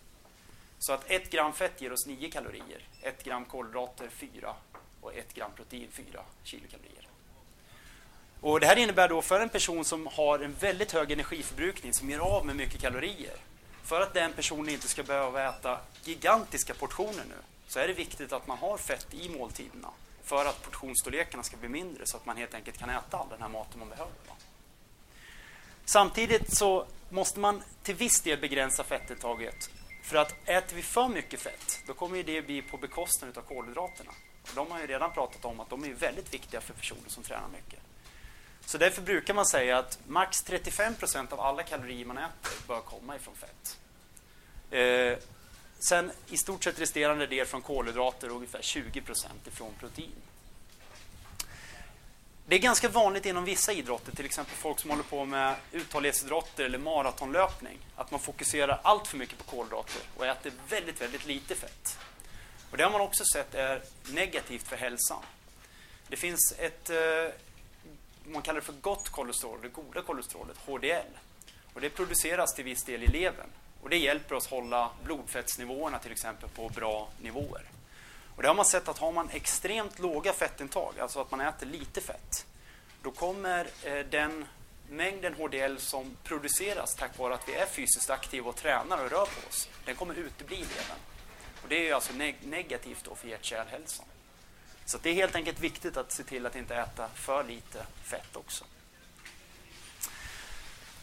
Så 0.80 0.94
att 0.94 1.12
ett 1.12 1.32
gram 1.32 1.54
fett 1.54 1.82
ger 1.82 1.94
oss 1.94 2.06
9 2.06 2.32
kalorier, 2.32 2.88
ett 3.02 3.24
gram 3.24 3.46
kolhydrater 3.46 4.10
4 4.10 4.56
och 5.02 5.16
ett 5.16 5.34
gram 5.34 5.52
protein 5.56 5.88
4 5.92 6.06
kilokalorier. 6.44 7.08
Och 8.42 8.60
det 8.60 8.68
här 8.68 8.78
innebär 8.78 9.10
då 9.10 9.22
för 9.22 9.40
en 9.40 9.50
person 9.50 9.86
som 9.86 10.08
har 10.08 10.40
en 10.40 10.54
väldigt 10.54 10.92
hög 10.92 11.12
energiförbrukning, 11.12 11.94
som 11.94 12.10
ger 12.10 12.20
av 12.20 12.46
med 12.46 12.56
mycket 12.56 12.82
kalorier, 12.82 13.36
för 13.86 14.02
att 14.02 14.14
den 14.14 14.34
personen 14.34 14.70
inte 14.70 14.88
ska 14.88 15.04
behöva 15.04 15.50
äta 15.50 15.80
gigantiska 16.04 16.74
portioner 16.74 17.24
nu, 17.30 17.36
så 17.68 17.80
är 17.80 17.88
det 17.88 17.94
viktigt 17.94 18.34
att 18.34 18.48
man 18.48 18.58
har 18.58 18.78
fett 18.78 19.14
i 19.14 19.30
måltiderna 19.30 19.90
för 20.24 20.46
att 20.46 20.62
portionsstorlekarna 20.62 21.44
ska 21.44 21.58
bli 21.58 21.70
mindre 21.70 22.06
så 22.06 22.18
att 22.18 22.26
man 22.26 22.38
helt 22.38 22.54
enkelt 22.54 22.78
kan 22.78 22.90
äta 22.90 23.18
all 23.18 23.30
den 23.30 23.42
här 23.42 23.50
maten 23.50 23.80
man 23.80 23.90
behöver. 23.90 24.14
Samtidigt 25.86 26.58
så 26.58 26.86
måste 27.10 27.40
man 27.40 27.64
till 27.84 27.96
viss 27.96 28.22
del 28.22 28.40
begränsa 28.40 28.84
fettintaget. 28.84 29.70
För 30.04 30.18
att 30.18 30.36
äter 30.46 30.76
vi 30.76 30.82
för 30.82 31.08
mycket 31.08 31.40
fett, 31.40 31.80
då 31.88 31.94
kommer 31.94 32.24
det 32.24 32.42
bli 32.42 32.62
på 32.62 32.78
bekostnad 32.78 33.38
av 33.38 33.42
kolhydraterna. 33.42 34.12
Och 34.44 34.50
de 34.56 34.72
har 34.72 34.80
ju 34.80 34.88
redan 34.88 35.14
pratat 35.14 35.46
om 35.46 35.60
att 35.60 35.70
de 35.70 35.84
är 35.84 35.94
väldigt 35.94 36.34
viktiga 36.34 36.62
för 36.62 36.74
personer 36.74 37.10
som 37.10 37.24
tränar 37.24 37.48
mycket. 37.48 37.80
Så 38.66 38.78
därför 38.78 39.02
brukar 39.02 39.34
man 39.34 39.46
säga 39.46 39.78
att 39.78 40.00
max 40.08 40.46
35% 40.46 41.34
av 41.34 41.42
alla 41.42 41.64
kalorier 41.64 42.06
man 42.06 42.18
äter 42.18 42.68
bör 42.68 42.82
komma 42.82 43.16
ifrån 43.16 43.36
fett. 43.36 43.78
Eh, 44.72 45.18
sen 45.80 46.12
i 46.30 46.38
stort 46.38 46.64
sett 46.64 46.80
resterande 46.80 47.28
del 47.28 47.46
från 47.46 47.62
kolhydrater 47.62 48.30
och 48.30 48.36
ungefär 48.36 48.62
20% 48.62 49.28
ifrån 49.48 49.74
protein. 49.80 50.22
Det 52.48 52.56
är 52.56 52.60
ganska 52.60 52.90
vanligt 52.90 53.26
inom 53.26 53.46
vissa 53.46 53.74
idrotter, 53.74 54.16
till 54.16 54.26
exempel 54.26 54.56
folk 54.56 54.80
som 54.80 54.90
håller 54.90 55.04
på 55.04 55.26
med 55.26 55.56
uthållighetsidrotter 55.72 56.66
eller 56.66 56.78
maratonlöpning, 56.78 57.78
att 57.96 58.12
man 58.12 58.20
fokuserar 58.20 58.80
allt 58.84 59.08
för 59.08 59.18
mycket 59.18 59.38
på 59.38 59.44
kolhydrater 59.44 60.02
och 60.18 60.26
äter 60.26 60.52
väldigt, 60.70 61.02
väldigt 61.02 61.26
lite 61.26 61.56
fett. 61.56 61.98
Och 62.72 62.78
det 62.78 62.84
har 62.84 62.92
man 62.92 63.02
också 63.02 63.24
sett 63.34 63.56
är 63.56 63.82
negativt 64.10 64.68
för 64.68 64.76
hälsan. 64.76 65.24
Det 66.08 66.16
finns 66.16 66.54
ett, 66.58 66.90
eh, 66.90 66.98
man 68.28 68.42
kallar 68.42 68.60
det 68.60 68.66
för 68.66 68.74
gott 68.74 69.10
kolesterol, 69.10 69.60
det 69.62 69.70
goda 69.70 70.02
kolesterolet, 70.02 70.58
HDL. 70.66 71.18
Och 71.74 71.82
det 71.82 71.90
produceras 71.90 72.56
till 72.56 72.64
viss 72.64 72.84
del 72.84 73.04
i 73.04 73.08
levern. 73.08 73.50
Och 73.82 73.90
det 73.90 73.98
hjälper 73.98 74.36
oss 74.36 74.48
hålla 74.48 74.90
blodfettsnivåerna 75.04 76.00
till 76.00 76.12
exempel 76.12 76.50
på 76.50 76.70
bra 76.70 77.08
nivåer. 77.22 77.64
Och 78.36 78.42
det 78.42 78.48
har 78.48 78.56
man 78.56 78.66
sett 78.66 78.88
att 78.88 78.98
har 78.98 79.12
man 79.12 79.30
extremt 79.30 80.00
låga 80.00 80.34
fettintag, 80.34 80.94
alltså 81.00 81.22
att 81.22 81.32
man 81.32 81.42
äter 81.42 81.66
lite 81.66 82.02
fett, 82.02 82.46
då 83.02 83.12
kommer 83.12 83.68
eh, 83.84 84.06
den 84.10 84.46
mängden 84.90 85.34
HDL 85.34 85.78
som 85.78 86.18
produceras 86.24 86.96
tack 86.96 87.18
vare 87.18 87.34
att 87.34 87.50
vi 87.50 87.54
är 87.54 87.66
fysiskt 87.66 88.10
aktiva 88.10 88.50
och 88.50 88.56
tränar 88.56 89.06
och 89.06 89.12
rör 89.12 89.26
på 89.26 89.48
oss, 89.50 89.70
den 89.86 89.96
kommer 89.96 90.16
utebli 90.16 90.56
i 90.56 90.60
levern. 90.60 91.00
Och 91.64 91.70
det 91.70 91.90
är 91.90 91.94
alltså 91.94 92.14
neg 92.14 92.36
negativt 92.44 93.04
då 93.04 93.16
för 93.16 93.28
hjärt-kärlhälsan. 93.28 94.06
Så 94.86 94.98
det 95.02 95.10
är 95.10 95.14
helt 95.14 95.36
enkelt 95.36 95.60
viktigt 95.60 95.98
att 95.98 96.12
se 96.12 96.24
till 96.24 96.46
att 96.46 96.56
inte 96.56 96.76
äta 96.76 97.10
för 97.16 97.44
lite 97.44 97.86
fett 98.04 98.36
också. 98.36 98.66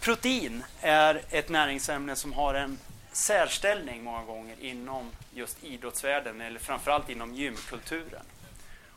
Protein 0.01 0.65
är 0.81 1.23
ett 1.31 1.49
näringsämne 1.49 2.17
som 2.17 2.33
har 2.33 2.55
en 2.55 2.79
särställning 3.12 4.05
många 4.05 4.25
gånger 4.25 4.57
inom 4.61 5.11
just 5.35 5.65
idrottsvärlden 5.65 6.41
eller 6.41 6.61
framförallt 6.61 7.11
inom 7.11 7.35
gymkulturen. 7.35 8.23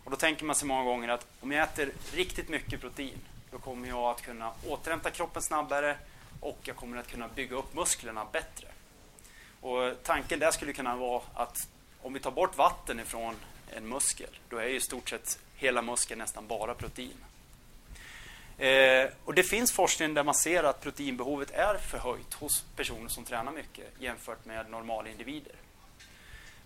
Och 0.03 0.11
då 0.11 0.17
tänker 0.17 0.45
man 0.45 0.55
sig 0.55 0.67
många 0.67 0.83
gånger 0.83 1.09
att 1.09 1.27
om 1.41 1.51
jag 1.51 1.63
äter 1.63 1.91
riktigt 2.13 2.49
mycket 2.49 2.81
protein 2.81 3.19
då 3.51 3.57
kommer 3.57 3.87
jag 3.87 4.03
att 4.03 4.21
kunna 4.21 4.51
återhämta 4.67 5.11
kroppen 5.11 5.41
snabbare 5.41 5.97
och 6.39 6.59
jag 6.63 6.75
kommer 6.75 6.97
att 6.97 7.07
kunna 7.07 7.27
bygga 7.27 7.55
upp 7.55 7.73
musklerna 7.73 8.25
bättre. 8.31 8.67
Och 9.61 10.03
tanken 10.03 10.39
där 10.39 10.51
skulle 10.51 10.73
kunna 10.73 10.95
vara 10.95 11.21
att 11.33 11.67
om 12.01 12.13
vi 12.13 12.19
tar 12.19 12.31
bort 12.31 12.57
vatten 12.57 12.99
ifrån 12.99 13.35
en 13.75 13.87
muskel, 13.87 14.39
då 14.49 14.57
är 14.57 14.67
ju 14.67 14.75
i 14.75 14.81
stort 14.81 15.09
sett 15.09 15.39
hela 15.55 15.81
muskeln 15.81 16.19
nästan 16.19 16.47
bara 16.47 16.73
protein. 16.73 17.17
Eh, 18.57 19.09
och 19.25 19.33
det 19.33 19.43
finns 19.43 19.71
forskning 19.71 20.13
där 20.13 20.23
man 20.23 20.35
ser 20.35 20.63
att 20.63 20.81
proteinbehovet 20.81 21.51
är 21.51 21.77
förhöjt 21.77 22.33
hos 22.33 22.65
personer 22.75 23.07
som 23.07 23.25
tränar 23.25 23.51
mycket 23.51 23.85
jämfört 23.99 24.45
med 24.45 24.69
normala 24.69 25.09
individer. 25.09 25.53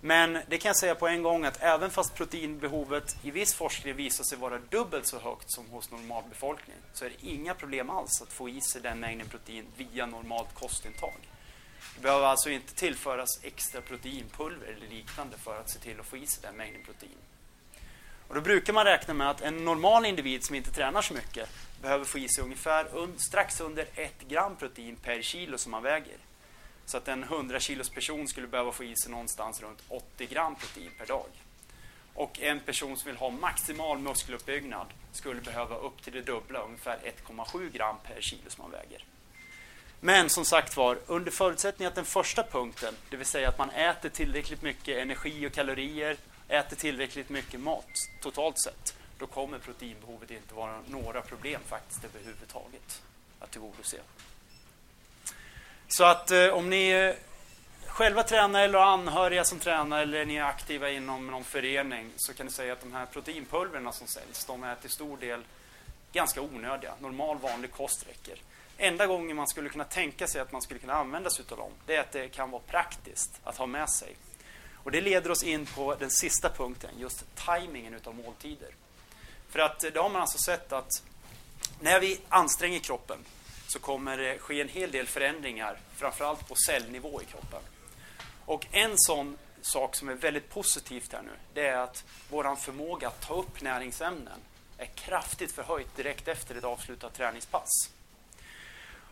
Men 0.01 0.33
det 0.47 0.57
kan 0.57 0.69
jag 0.69 0.77
säga 0.77 0.95
på 0.95 1.07
en 1.07 1.23
gång 1.23 1.45
att 1.45 1.61
även 1.61 1.89
fast 1.89 2.15
proteinbehovet 2.15 3.17
i 3.23 3.31
viss 3.31 3.53
forskning 3.53 3.95
visar 3.95 4.23
sig 4.23 4.37
vara 4.37 4.57
dubbelt 4.69 5.07
så 5.07 5.19
högt 5.19 5.51
som 5.51 5.69
hos 5.69 5.91
normalbefolkningen 5.91 6.81
så 6.93 7.05
är 7.05 7.09
det 7.09 7.27
inga 7.27 7.53
problem 7.53 7.89
alls 7.89 8.21
att 8.21 8.33
få 8.33 8.49
i 8.49 8.61
sig 8.61 8.81
den 8.81 8.99
mängden 8.99 9.29
protein 9.29 9.65
via 9.77 10.05
normalt 10.05 10.53
kostintag. 10.53 11.28
Det 11.95 12.01
behöver 12.01 12.25
alltså 12.25 12.49
inte 12.49 12.75
tillföras 12.75 13.43
extra 13.43 13.81
proteinpulver 13.81 14.67
eller 14.67 14.87
liknande 14.87 15.37
för 15.37 15.59
att 15.59 15.69
se 15.69 15.79
till 15.79 15.99
att 15.99 16.05
få 16.05 16.17
i 16.17 16.27
sig 16.27 16.41
den 16.41 16.55
mängden 16.55 16.83
protein. 16.83 17.17
Och 18.27 18.35
då 18.35 18.41
brukar 18.41 18.73
man 18.73 18.85
räkna 18.85 19.13
med 19.13 19.29
att 19.29 19.41
en 19.41 19.65
normal 19.65 20.05
individ 20.05 20.43
som 20.43 20.55
inte 20.55 20.71
tränar 20.71 21.01
så 21.01 21.13
mycket 21.13 21.49
behöver 21.81 22.05
få 22.05 22.17
i 22.19 22.29
sig 22.29 22.43
ungefär 22.43 22.97
un, 22.97 23.19
strax 23.19 23.61
under 23.61 23.85
ett 23.95 24.21
gram 24.27 24.55
protein 24.55 24.95
per 24.95 25.21
kilo 25.21 25.57
som 25.57 25.71
man 25.71 25.83
väger. 25.83 26.17
Så 26.85 26.97
att 26.97 27.07
en 27.07 27.23
100 27.23 27.59
kilos 27.59 27.89
person 27.89 28.27
skulle 28.27 28.47
behöva 28.47 28.71
få 28.71 28.83
i 28.83 28.95
sig 28.95 29.11
någonstans 29.11 29.61
runt 29.61 29.83
80 29.87 30.25
gram 30.25 30.55
protein 30.55 30.91
per 30.97 31.05
dag. 31.05 31.27
Och 32.13 32.41
en 32.41 32.59
person 32.59 32.97
som 32.97 33.07
vill 33.07 33.17
ha 33.17 33.29
maximal 33.29 33.99
muskeluppbyggnad 33.99 34.87
skulle 35.11 35.41
behöva 35.41 35.75
upp 35.75 36.03
till 36.03 36.13
det 36.13 36.21
dubbla, 36.21 36.59
ungefär 36.59 36.99
1,7 37.27 37.69
gram 37.71 37.95
per 38.03 38.21
kilo 38.21 38.49
som 38.49 38.61
man 38.61 38.71
väger. 38.71 39.03
Men 39.99 40.29
som 40.29 40.45
sagt 40.45 40.77
var, 40.77 40.97
under 41.07 41.31
förutsättning 41.31 41.87
att 41.87 41.95
den 41.95 42.05
första 42.05 42.43
punkten, 42.43 42.93
det 43.09 43.17
vill 43.17 43.25
säga 43.25 43.49
att 43.49 43.57
man 43.57 43.69
äter 43.69 44.09
tillräckligt 44.09 44.61
mycket 44.61 44.97
energi 44.97 45.47
och 45.47 45.53
kalorier, 45.53 46.17
äter 46.47 46.75
tillräckligt 46.75 47.29
mycket 47.29 47.59
mat 47.59 47.85
totalt 48.21 48.59
sett, 48.59 48.95
då 49.17 49.27
kommer 49.27 49.59
proteinbehovet 49.59 50.31
inte 50.31 50.53
vara 50.53 50.81
några 50.87 51.21
problem 51.21 51.61
faktiskt 51.67 52.03
överhuvudtaget 52.03 53.01
att 53.39 53.51
tillgodose. 53.51 53.97
Så 55.87 56.03
att 56.03 56.31
eh, 56.31 56.47
om 56.47 56.69
ni 56.69 56.89
eh, 56.89 57.15
själva 57.87 58.23
tränar 58.23 58.63
eller 58.63 58.79
har 58.79 58.85
anhöriga 58.85 59.43
som 59.43 59.59
tränar 59.59 60.01
eller 60.01 60.25
ni 60.25 60.35
är 60.35 60.43
aktiva 60.43 60.89
inom 60.89 61.27
någon 61.27 61.43
förening 61.43 62.11
så 62.15 62.33
kan 62.33 62.45
ni 62.45 62.51
säga 62.51 62.73
att 62.73 62.81
de 62.81 62.93
här 62.93 63.05
proteinpulverna 63.05 63.91
som 63.91 64.07
säljs, 64.07 64.45
de 64.45 64.63
är 64.63 64.75
till 64.75 64.89
stor 64.89 65.17
del 65.17 65.41
ganska 66.11 66.41
onödiga. 66.41 66.93
Normal 66.99 67.37
vanlig 67.37 67.71
kost 67.71 68.07
räcker. 68.09 68.41
Enda 68.81 69.07
gången 69.07 69.35
man 69.35 69.47
skulle 69.47 69.69
kunna 69.69 69.83
tänka 69.83 70.27
sig 70.27 70.41
att 70.41 70.51
man 70.51 70.61
skulle 70.61 70.79
kunna 70.79 70.93
använda 70.93 71.29
sig 71.29 71.45
av 71.51 71.57
dem, 71.57 71.71
det 71.85 71.95
är 71.95 71.99
att 71.99 72.11
det 72.11 72.29
kan 72.29 72.51
vara 72.51 72.61
praktiskt 72.61 73.39
att 73.43 73.57
ha 73.57 73.65
med 73.65 73.89
sig. 73.89 74.15
Och 74.83 74.91
det 74.91 75.01
leder 75.01 75.31
oss 75.31 75.43
in 75.43 75.65
på 75.65 75.95
den 75.95 76.11
sista 76.11 76.49
punkten, 76.49 76.89
just 76.97 77.35
tajmingen 77.35 77.93
utav 77.93 78.15
måltider. 78.15 78.69
För 79.49 79.59
att 79.59 79.83
eh, 79.83 79.91
det 79.91 79.99
har 79.99 80.09
man 80.09 80.21
alltså 80.21 80.37
sett 80.37 80.73
att 80.73 80.89
när 81.79 81.99
vi 81.99 82.19
anstränger 82.29 82.79
kroppen 82.79 83.17
så 83.67 83.79
kommer 83.79 84.17
det 84.17 84.39
ske 84.39 84.61
en 84.61 84.69
hel 84.69 84.91
del 84.91 85.07
förändringar, 85.07 85.79
framförallt 85.95 86.47
på 86.47 86.55
cellnivå 86.55 87.21
i 87.21 87.25
kroppen. 87.25 87.61
Och 88.45 88.67
en 88.71 88.93
sån 88.95 89.37
sak 89.61 89.95
som 89.95 90.09
är 90.09 90.13
väldigt 90.13 90.49
positivt 90.49 91.13
här 91.13 91.21
nu, 91.21 91.31
det 91.53 91.67
är 91.67 91.77
att 91.77 92.03
vår 92.29 92.55
förmåga 92.55 93.07
att 93.07 93.21
ta 93.21 93.33
upp 93.33 93.61
näringsämnen 93.61 94.39
är 94.77 94.85
kraftigt 94.85 95.51
förhöjt 95.51 95.95
direkt 95.95 96.27
efter 96.27 96.55
ett 96.55 96.63
avslutat 96.63 97.13
träningspass. 97.13 97.89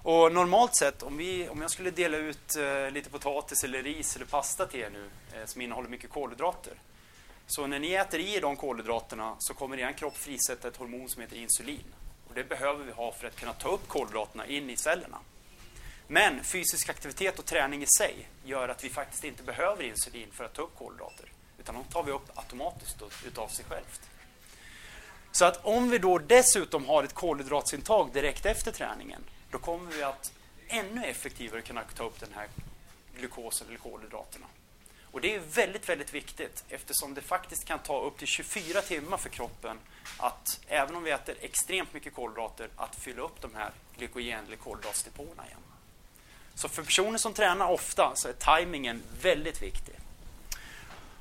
Och 0.08 0.32
normalt 0.32 0.76
sett, 0.76 1.04
om, 1.04 1.18
vi, 1.18 1.50
om 1.50 1.62
jag 1.62 1.72
skulle 1.72 1.92
dela 1.92 2.18
ut 2.18 2.56
eh, 2.56 2.92
lite 2.92 3.10
potatis 3.10 3.64
eller 3.64 3.84
ris 3.84 4.16
eller 4.16 4.26
pasta 4.26 4.66
till 4.66 4.80
er 4.80 4.90
nu 4.90 5.10
eh, 5.34 5.46
som 5.46 5.62
innehåller 5.62 5.90
mycket 5.90 6.10
kolhydrater. 6.10 6.74
Så 7.48 7.68
när 7.68 7.80
ni 7.80 7.94
äter 7.94 8.20
i 8.20 8.40
de 8.40 8.56
kolhydraterna 8.56 9.36
så 9.40 9.54
kommer 9.54 9.80
er 9.80 9.92
kropp 9.92 10.18
frisätta 10.18 10.68
ett 10.68 10.78
hormon 10.78 11.10
som 11.10 11.22
heter 11.22 11.36
insulin. 11.36 11.94
Och 12.28 12.34
det 12.36 12.44
behöver 12.44 12.86
vi 12.86 12.92
ha 12.92 13.12
för 13.12 13.28
att 13.28 13.40
kunna 13.40 13.54
ta 13.54 13.70
upp 13.70 13.88
kolhydraterna 13.88 14.46
in 14.46 14.70
i 14.70 14.78
cellerna. 14.78 15.18
Men 16.08 16.44
fysisk 16.44 16.90
aktivitet 16.90 17.40
och 17.40 17.46
träning 17.46 17.84
i 17.84 17.88
sig 17.98 18.30
gör 18.46 18.70
att 18.70 18.84
vi 18.84 18.90
faktiskt 18.90 19.24
inte 19.24 19.44
behöver 19.44 19.84
insulin 19.84 20.30
för 20.32 20.44
att 20.44 20.54
ta 20.54 20.62
upp 20.62 20.78
kolhydrater. 20.78 21.26
Utan 21.60 21.76
de 21.76 21.84
tar 21.84 22.04
vi 22.04 22.12
upp 22.12 22.38
automatiskt 22.38 22.98
utav 23.26 23.48
sig 23.48 23.66
självt. 23.66 24.02
Så 25.32 25.46
att 25.46 25.66
om 25.66 25.90
vi 25.90 25.98
då 25.98 26.18
dessutom 26.18 26.86
har 26.86 27.04
ett 27.04 27.14
kolhydratsintag 27.14 28.14
direkt 28.14 28.46
efter 28.46 28.72
träningen 28.72 29.24
då 29.52 29.58
kommer 29.58 29.92
vi 29.92 30.04
att 30.04 30.32
ännu 30.68 31.06
effektivare 31.06 31.62
kunna 31.62 31.84
ta 31.84 32.04
upp 32.04 32.20
den 32.20 32.34
här 32.36 32.48
glukosen 33.18 33.68
eller 33.68 33.78
kolhydraterna. 33.78 34.46
Och 35.12 35.22
det 35.22 35.36
är 35.36 35.40
väldigt, 35.40 35.90
väldigt 35.90 36.14
viktigt 36.14 36.64
eftersom 36.70 37.14
det 37.14 37.22
faktiskt 37.22 37.66
kan 37.66 37.80
ta 37.80 38.02
upp 38.02 38.18
till 38.18 38.28
24 38.28 38.82
timmar 38.82 39.18
för 39.18 39.30
kroppen 39.30 39.78
att, 40.18 40.60
även 40.68 40.96
om 40.96 41.04
vi 41.04 41.12
äter 41.12 41.36
extremt 41.42 41.94
mycket 41.94 42.14
kolhydrater, 42.14 42.70
att 42.76 42.96
fylla 42.96 43.22
upp 43.22 43.42
de 43.42 43.56
här 43.56 43.72
glykogen 43.98 44.46
eller 44.46 44.58
kolhydratdepåerna 44.58 45.46
igen. 45.46 45.60
Så 46.56 46.70
för 46.70 46.84
personer 46.84 47.18
som 47.18 47.34
tränar 47.34 47.68
ofta 47.68 48.12
så 48.16 48.28
är 48.28 48.34
tajmingen 48.34 49.04
väldigt 49.22 49.62
viktig. 49.62 49.96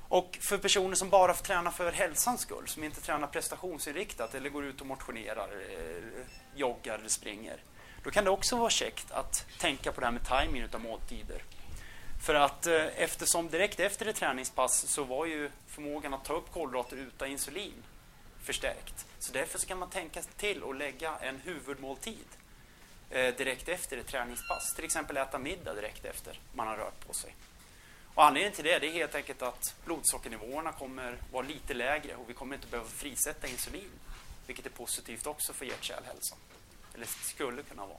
Och 0.08 0.38
för 0.40 0.58
personer 0.58 0.94
som 0.94 1.10
bara 1.10 1.34
tränar 1.34 1.70
för 1.70 1.92
hälsans 1.92 2.40
skull, 2.40 2.68
som 2.68 2.84
inte 2.84 3.00
tränar 3.00 3.26
prestationsinriktat 3.26 4.34
eller 4.34 4.50
går 4.50 4.64
ut 4.64 4.80
och 4.80 4.86
motionerar, 4.86 5.48
eh, 5.70 6.02
joggar 6.54 6.98
eller 6.98 7.08
springer, 7.08 7.56
då 8.06 8.12
kan 8.12 8.24
det 8.24 8.30
också 8.30 8.56
vara 8.56 8.70
käckt 8.70 9.10
att 9.10 9.46
tänka 9.58 9.92
på 9.92 10.00
det 10.00 10.06
här 10.06 10.12
med 10.12 10.24
timing 10.24 10.68
av 10.72 10.80
måltider. 10.80 11.42
För 12.26 12.34
att 12.34 12.66
eh, 12.66 13.02
eftersom 13.02 13.48
direkt 13.48 13.80
efter 13.80 14.06
ett 14.06 14.16
träningspass 14.16 14.88
så 14.88 15.04
var 15.04 15.26
ju 15.26 15.50
förmågan 15.68 16.14
att 16.14 16.24
ta 16.24 16.34
upp 16.34 16.52
kolhydrater 16.52 16.96
utan 16.96 17.28
insulin 17.28 17.82
förstärkt. 18.42 19.06
Så 19.18 19.32
därför 19.32 19.58
så 19.58 19.66
kan 19.66 19.78
man 19.78 19.90
tänka 19.90 20.22
till 20.22 20.62
och 20.62 20.74
lägga 20.74 21.16
en 21.16 21.40
huvudmåltid 21.40 22.26
eh, 23.10 23.34
direkt 23.34 23.68
efter 23.68 23.96
ett 23.96 24.06
träningspass. 24.06 24.74
Till 24.74 24.84
exempel 24.84 25.16
äta 25.16 25.38
middag 25.38 25.74
direkt 25.74 26.04
efter 26.04 26.38
man 26.52 26.66
har 26.66 26.76
rört 26.76 27.06
på 27.06 27.14
sig. 27.14 27.34
Och 28.14 28.24
anledningen 28.24 28.54
till 28.54 28.64
det, 28.64 28.74
är 28.74 28.92
helt 28.92 29.14
enkelt 29.14 29.42
att 29.42 29.74
blodsockernivåerna 29.84 30.72
kommer 30.72 31.18
vara 31.32 31.46
lite 31.46 31.74
lägre 31.74 32.14
och 32.16 32.30
vi 32.30 32.34
kommer 32.34 32.54
inte 32.54 32.68
behöva 32.68 32.88
frisätta 32.88 33.46
insulin. 33.46 33.90
Vilket 34.46 34.66
är 34.66 34.70
positivt 34.70 35.26
också 35.26 35.52
för 35.52 35.64
hjärt-kärlhälsan. 35.64 36.38
Eller 36.96 37.06
skulle 37.06 37.62
kunna 37.62 37.86
vara. 37.86 37.98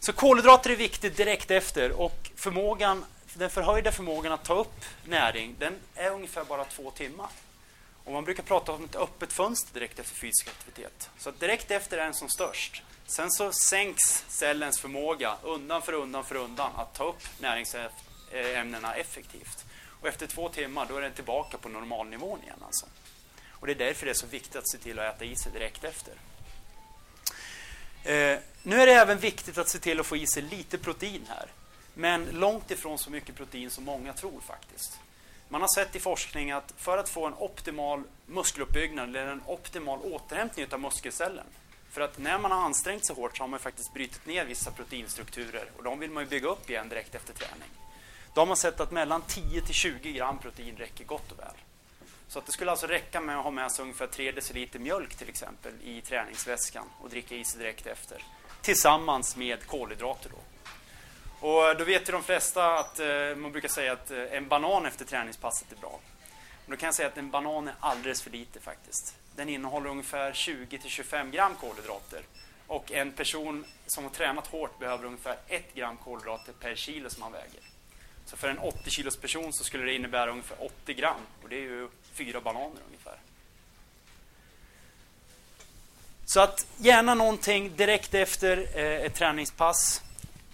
Så 0.00 0.12
kolhydrater 0.12 0.70
är 0.70 0.76
viktigt 0.76 1.16
direkt 1.16 1.50
efter 1.50 1.92
och 1.92 2.30
förmågan, 2.36 3.04
den 3.34 3.50
förhöjda 3.50 3.92
förmågan 3.92 4.32
att 4.32 4.44
ta 4.44 4.54
upp 4.54 4.84
näring 5.04 5.56
den 5.58 5.74
är 5.94 6.10
ungefär 6.10 6.44
bara 6.44 6.64
två 6.64 6.90
timmar. 6.90 7.28
Och 8.04 8.12
man 8.12 8.24
brukar 8.24 8.42
prata 8.42 8.72
om 8.72 8.84
ett 8.84 8.96
öppet 8.96 9.32
fönster 9.32 9.74
direkt 9.74 9.98
efter 9.98 10.14
fysisk 10.14 10.48
aktivitet. 10.48 11.10
Så 11.18 11.30
direkt 11.30 11.70
efter 11.70 11.98
är 11.98 12.04
den 12.04 12.14
som 12.14 12.28
störst. 12.28 12.82
Sen 13.06 13.30
så 13.30 13.52
sänks 13.52 14.24
cellens 14.28 14.80
förmåga 14.80 15.36
undan 15.42 15.82
för 15.82 15.92
undan 15.92 16.24
för 16.24 16.34
undan 16.34 16.72
att 16.76 16.94
ta 16.94 17.04
upp 17.04 17.22
näringsämnena 17.40 18.94
effektivt. 18.94 19.64
Och 20.00 20.08
efter 20.08 20.26
två 20.26 20.48
timmar 20.48 20.86
då 20.88 20.96
är 20.96 21.02
den 21.02 21.12
tillbaka 21.12 21.58
på 21.58 21.68
normalnivån 21.68 22.42
igen. 22.42 22.62
Alltså. 22.64 22.86
Och 23.50 23.66
det 23.66 23.72
är 23.72 23.86
därför 23.86 24.06
det 24.06 24.12
är 24.12 24.14
så 24.14 24.26
viktigt 24.26 24.56
att 24.56 24.68
se 24.68 24.78
till 24.78 24.98
att 24.98 25.14
äta 25.14 25.24
i 25.24 25.36
sig 25.36 25.52
direkt 25.52 25.84
efter. 25.84 26.14
Eh, 28.04 28.38
nu 28.62 28.80
är 28.80 28.86
det 28.86 28.92
även 28.92 29.18
viktigt 29.18 29.58
att 29.58 29.68
se 29.68 29.78
till 29.78 30.00
att 30.00 30.06
få 30.06 30.16
i 30.16 30.26
sig 30.26 30.42
lite 30.42 30.78
protein 30.78 31.26
här. 31.28 31.46
Men 31.94 32.24
långt 32.32 32.70
ifrån 32.70 32.98
så 32.98 33.10
mycket 33.10 33.34
protein 33.34 33.70
som 33.70 33.84
många 33.84 34.12
tror 34.12 34.40
faktiskt. 34.40 34.98
Man 35.48 35.60
har 35.60 35.68
sett 35.74 35.96
i 35.96 36.00
forskning 36.00 36.50
att 36.50 36.74
för 36.76 36.98
att 36.98 37.08
få 37.08 37.26
en 37.26 37.34
optimal 37.34 38.02
muskeluppbyggnad 38.26 39.08
eller 39.08 39.26
en 39.26 39.42
optimal 39.46 39.98
återhämtning 40.02 40.66
av 40.72 40.80
muskelcellen 40.80 41.46
för 41.90 42.00
att 42.00 42.18
när 42.18 42.38
man 42.38 42.50
har 42.50 42.62
ansträngt 42.62 43.06
sig 43.06 43.16
hårt 43.16 43.36
så 43.36 43.42
har 43.42 43.48
man 43.48 43.60
faktiskt 43.60 43.94
brutit 43.94 44.26
ner 44.26 44.44
vissa 44.44 44.70
proteinstrukturer 44.70 45.70
och 45.76 45.84
de 45.84 45.98
vill 45.98 46.10
man 46.10 46.22
ju 46.22 46.28
bygga 46.28 46.48
upp 46.48 46.70
igen 46.70 46.88
direkt 46.88 47.14
efter 47.14 47.34
träning. 47.34 47.68
Då 48.34 48.40
har 48.40 48.46
man 48.46 48.56
sett 48.56 48.80
att 48.80 48.90
mellan 48.90 49.22
10 49.22 49.60
till 49.60 49.74
20 49.74 50.12
gram 50.12 50.38
protein 50.38 50.76
räcker 50.76 51.04
gott 51.04 51.32
och 51.32 51.38
väl. 51.38 51.56
Så 52.28 52.38
att 52.38 52.46
det 52.46 52.52
skulle 52.52 52.70
alltså 52.70 52.86
räcka 52.86 53.20
med 53.20 53.38
att 53.38 53.44
ha 53.44 53.50
med 53.50 53.72
sig 53.72 53.82
ungefär 53.82 54.06
3 54.06 54.32
deciliter 54.32 54.78
mjölk 54.78 55.14
till 55.14 55.28
exempel 55.28 55.72
i 55.84 56.00
träningsväskan 56.00 56.90
och 57.00 57.10
dricka 57.10 57.34
i 57.34 57.44
sig 57.44 57.58
direkt 57.60 57.86
efter. 57.86 58.24
Tillsammans 58.62 59.36
med 59.36 59.66
kolhydrater 59.66 60.30
då. 60.30 60.38
Och 61.46 61.68
eh, 61.68 61.76
då 61.76 61.84
vet 61.84 62.08
ju 62.08 62.12
de 62.12 62.22
flesta 62.22 62.78
att 62.78 63.00
eh, 63.00 63.36
man 63.36 63.52
brukar 63.52 63.68
säga 63.68 63.92
att 63.92 64.10
eh, 64.10 64.22
en 64.32 64.48
banan 64.48 64.86
efter 64.86 65.04
träningspasset 65.04 65.72
är 65.72 65.76
bra. 65.76 66.00
Men 66.66 66.76
då 66.76 66.80
kan 66.80 66.86
jag 66.86 66.94
säga 66.94 67.08
att 67.08 67.18
en 67.18 67.30
banan 67.30 67.68
är 67.68 67.74
alldeles 67.80 68.22
för 68.22 68.30
lite 68.30 68.60
faktiskt. 68.60 69.16
Den 69.36 69.48
innehåller 69.48 69.90
ungefär 69.90 70.32
20-25 70.32 71.30
gram 71.30 71.54
kolhydrater. 71.54 72.22
Och 72.66 72.92
en 72.92 73.12
person 73.12 73.64
som 73.86 74.04
har 74.04 74.10
tränat 74.10 74.46
hårt 74.46 74.78
behöver 74.78 75.04
ungefär 75.04 75.36
1 75.48 75.74
gram 75.74 75.96
kolhydrater 75.96 76.52
per 76.52 76.74
kilo 76.74 77.10
som 77.10 77.22
han 77.22 77.32
väger. 77.32 77.60
Så 78.26 78.36
för 78.36 78.48
en 78.48 78.58
80 78.58 78.90
kilos 78.90 79.16
person 79.16 79.52
så 79.52 79.64
skulle 79.64 79.84
det 79.84 79.94
innebära 79.94 80.30
ungefär 80.30 80.64
80 80.64 80.94
gram. 80.94 81.20
Och 81.42 81.48
det 81.48 81.56
är 81.56 81.60
ju 81.60 81.88
fyra 82.14 82.40
bananer 82.40 82.80
ungefär. 82.86 83.18
Så 86.26 86.40
att 86.40 86.66
gärna 86.76 87.14
någonting 87.14 87.76
direkt 87.76 88.14
efter 88.14 88.68
eh, 88.74 89.06
ett 89.06 89.14
träningspass. 89.14 90.02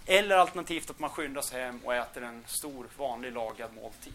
Eller 0.05 0.35
alternativt 0.35 0.89
att 0.89 0.99
man 0.99 1.09
skyndar 1.09 1.41
sig 1.41 1.63
hem 1.63 1.79
och 1.83 1.95
äter 1.95 2.23
en 2.23 2.43
stor 2.47 2.85
vanlig 2.97 3.31
lagad 3.33 3.69
måltid. 3.75 4.13